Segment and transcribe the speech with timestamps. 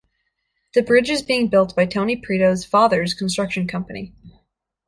[0.73, 4.15] The bridge is being built by Tony Prito's father's construction company.